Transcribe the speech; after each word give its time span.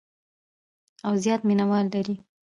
او 1.07 1.13
زیات 1.23 1.41
مینوال 1.47 1.85
لري. 1.93 2.15